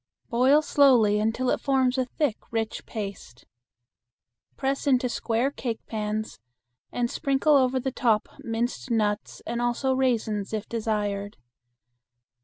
Boil 0.31 0.63
slowly 0.63 1.19
until 1.19 1.51
it 1.51 1.61
forms 1.61 1.95
a 1.95 2.05
thick 2.05 2.37
rich 2.49 2.87
paste. 2.87 3.45
Press 4.57 4.87
into 4.87 5.07
square 5.07 5.51
cake 5.51 5.85
pans 5.85 6.39
and 6.91 7.07
sprinkle 7.11 7.55
over 7.55 7.79
the 7.79 7.91
top 7.91 8.27
minced 8.39 8.89
nuts 8.89 9.43
and 9.45 9.61
also 9.61 9.93
raisins, 9.93 10.53
if 10.53 10.67
desired. 10.67 11.37